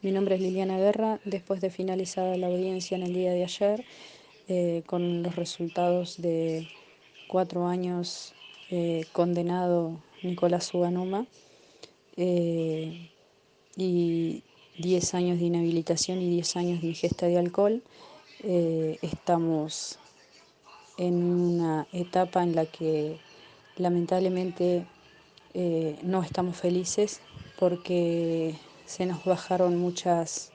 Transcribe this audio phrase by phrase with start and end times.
[0.00, 1.18] Mi nombre es Liliana Guerra.
[1.24, 3.84] Después de finalizada la audiencia en el día de ayer,
[4.46, 6.68] eh, con los resultados de
[7.26, 8.32] cuatro años
[8.70, 11.26] eh, condenado Nicolás Uganuma
[12.16, 13.10] eh,
[13.76, 14.44] y
[14.78, 17.82] diez años de inhabilitación y diez años de ingesta de alcohol,
[19.02, 19.98] estamos
[20.96, 23.18] en una etapa en la que
[23.76, 24.86] lamentablemente
[26.04, 27.20] no estamos felices
[27.58, 28.54] porque
[28.88, 30.50] se nos bajaron muchas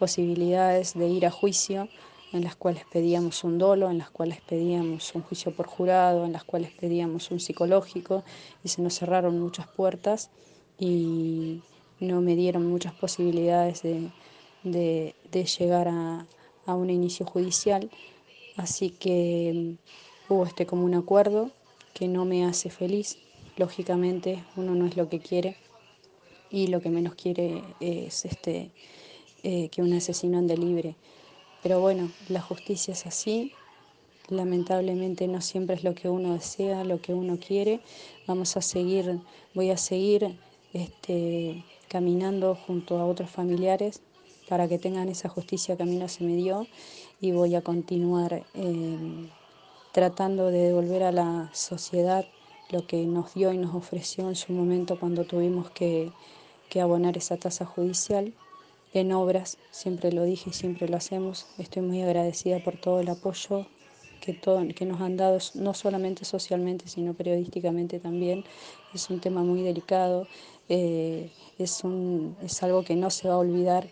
[0.00, 1.88] posibilidades de ir a juicio,
[2.32, 6.32] en las cuales pedíamos un dolo, en las cuales pedíamos un juicio por jurado, en
[6.32, 8.24] las cuales pedíamos un psicológico,
[8.64, 10.30] y se nos cerraron muchas puertas
[10.80, 11.62] y
[12.00, 15.14] no me dieron muchas posibilidades de,
[15.58, 16.26] llegar a,
[16.66, 17.88] a un inicio judicial.
[18.56, 19.76] Así que
[20.28, 21.52] hubo este como un acuerdo
[21.94, 23.16] que no me hace feliz.
[23.56, 25.56] Lógicamente uno no es lo que quiere
[26.50, 28.70] y lo que menos quiere es este,
[29.42, 30.96] eh, que un asesino ande libre.
[31.62, 33.52] Pero bueno, la justicia es así,
[34.28, 37.80] lamentablemente no siempre es lo que uno desea, lo que uno quiere.
[38.26, 39.20] Vamos a seguir,
[39.54, 40.38] voy a seguir
[40.72, 44.00] este, caminando junto a otros familiares
[44.48, 46.66] para que tengan esa justicia que a mí no se me dio
[47.20, 49.28] y voy a continuar eh,
[49.92, 52.26] tratando de devolver a la sociedad
[52.70, 56.12] lo que nos dio y nos ofreció en su momento cuando tuvimos que,
[56.80, 58.34] abonar esa tasa judicial
[58.92, 61.46] en obras, siempre lo dije y siempre lo hacemos.
[61.58, 63.66] Estoy muy agradecida por todo el apoyo
[64.20, 68.44] que, todo, que nos han dado, no solamente socialmente, sino periodísticamente también.
[68.94, 70.26] Es un tema muy delicado,
[70.68, 73.86] eh, es, un, es algo que no se va a olvidar,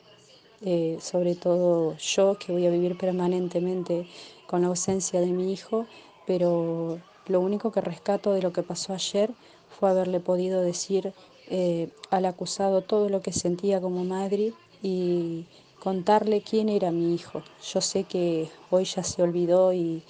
[0.62, 4.06] eh, sobre todo yo, que voy a vivir permanentemente
[4.46, 5.86] con la ausencia de mi hijo,
[6.26, 9.30] pero lo único que rescato de lo que pasó ayer
[9.68, 11.12] fue haberle podido decir
[11.48, 15.46] eh, al acusado todo lo que sentía como madre y
[15.78, 17.42] contarle quién era mi hijo.
[17.62, 20.02] Yo sé que hoy ya se olvidó y,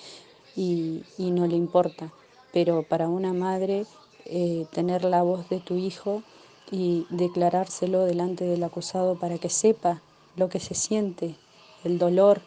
[1.18, 2.12] no le importa,
[2.52, 3.86] pero para una madre
[4.26, 6.22] eh, tener la voz de tu hijo
[6.70, 10.00] y declarárselo delante del acusado para que sepa
[10.36, 11.34] lo que se siente,
[11.82, 12.40] el dolor,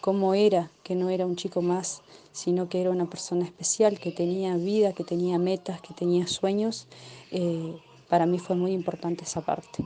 [0.00, 2.02] cómo era, que no era un chico más,
[2.32, 6.86] sino que era una persona especial, que tenía vida, que tenía metas, que tenía sueños.
[7.30, 7.76] Eh,
[8.08, 9.84] para mí fue muy importante esa parte.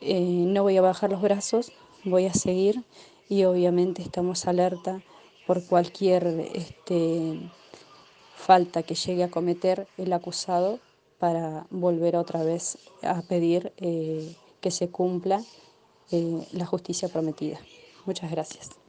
[0.00, 1.72] Eh, no voy a bajar los brazos,
[2.04, 2.82] voy a seguir
[3.28, 5.02] y obviamente estamos alerta
[5.46, 7.38] por cualquier este,
[8.36, 10.78] falta que llegue a cometer el acusado
[11.18, 15.42] para volver otra vez a pedir eh, que se cumpla
[16.52, 17.58] la justicia prometida.
[18.04, 18.81] Muchas gracias.